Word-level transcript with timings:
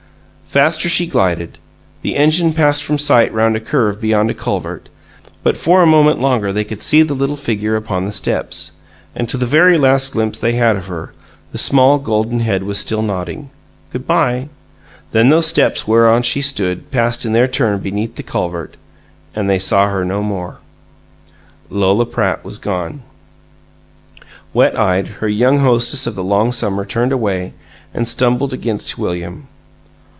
Faster 0.47 0.89
she 0.89 1.07
glided; 1.07 1.59
the 2.01 2.17
engine 2.17 2.51
passed 2.51 2.83
from 2.83 2.97
sight 2.97 3.33
round 3.33 3.55
a 3.55 3.61
curve 3.61 4.01
beyond 4.01 4.29
a 4.29 4.33
culvert, 4.33 4.89
but 5.43 5.55
for 5.55 5.81
a 5.81 5.85
moment 5.87 6.19
longer 6.19 6.51
they 6.51 6.65
could 6.65 6.81
see 6.81 7.03
the 7.03 7.13
little 7.13 7.37
figure 7.37 7.77
upon 7.77 8.03
the 8.03 8.11
steps 8.11 8.73
and, 9.15 9.29
to 9.29 9.37
the 9.37 9.45
very 9.45 9.77
last 9.77 10.11
glimpse 10.11 10.37
they 10.37 10.51
had 10.51 10.75
of 10.75 10.87
her, 10.87 11.13
the 11.53 11.57
small, 11.57 11.99
golden 11.99 12.41
head 12.41 12.63
was 12.63 12.77
still 12.77 13.01
nodding 13.01 13.49
"Good 13.93 14.05
by!" 14.05 14.49
Then 15.13 15.29
those 15.29 15.47
steps 15.47 15.87
whereon 15.87 16.21
she 16.21 16.41
stood 16.41 16.91
passed 16.91 17.25
in 17.25 17.31
their 17.31 17.47
turn 17.47 17.79
beneath 17.79 18.15
the 18.17 18.21
culvert, 18.23 18.75
and 19.33 19.49
they 19.49 19.57
saw 19.59 19.89
her 19.89 20.03
no 20.03 20.21
more. 20.21 20.57
Lola 21.69 22.05
Pratt 22.05 22.43
was 22.43 22.57
gone! 22.57 23.03
Wet 24.53 24.77
eyed, 24.77 25.07
her 25.21 25.29
young 25.29 25.59
hostess 25.59 26.07
of 26.07 26.15
the 26.15 26.25
long 26.25 26.51
summer 26.51 26.83
turned 26.83 27.13
away, 27.13 27.53
and 27.93 28.05
stumbled 28.05 28.51
against 28.51 28.97
William. 28.97 29.47